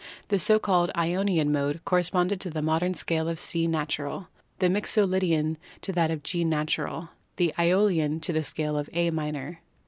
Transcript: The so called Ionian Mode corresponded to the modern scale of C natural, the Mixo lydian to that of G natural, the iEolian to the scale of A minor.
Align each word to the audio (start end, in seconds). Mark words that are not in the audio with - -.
The 0.29 0.39
so 0.39 0.57
called 0.57 0.89
Ionian 0.97 1.51
Mode 1.51 1.81
corresponded 1.85 2.41
to 2.41 2.49
the 2.49 2.63
modern 2.63 2.95
scale 2.95 3.29
of 3.29 3.37
C 3.37 3.67
natural, 3.67 4.29
the 4.57 4.67
Mixo 4.67 5.05
lydian 5.07 5.57
to 5.83 5.91
that 5.93 6.09
of 6.09 6.23
G 6.23 6.43
natural, 6.43 7.09
the 7.35 7.53
iEolian 7.55 8.19
to 8.23 8.33
the 8.33 8.43
scale 8.43 8.79
of 8.79 8.89
A 8.93 9.11
minor. 9.11 9.61